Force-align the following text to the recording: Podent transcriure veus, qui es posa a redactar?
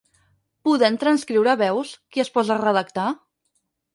Podent 0.67 0.97
transcriure 1.03 1.53
veus, 1.59 1.93
qui 2.15 2.25
es 2.25 2.33
posa 2.39 2.57
a 2.57 2.59
redactar? 2.65 3.07